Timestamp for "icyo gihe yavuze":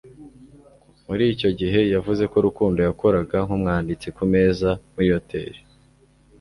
1.33-2.23